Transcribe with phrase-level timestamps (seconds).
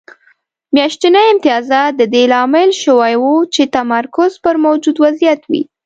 [0.75, 5.63] میاشتني امتیازات د دې لامل شوي وو چې تمرکز پر موجود وضعیت وي